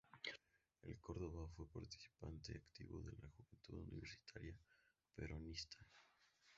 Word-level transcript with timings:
En 0.81 0.97
Córdoba 0.97 1.47
fue 1.55 1.67
participante 1.67 2.57
activo 2.57 3.03
de 3.03 3.11
la 3.11 3.29
Juventud 3.37 3.87
Universitaria 3.87 4.57
Peronista. 5.13 5.77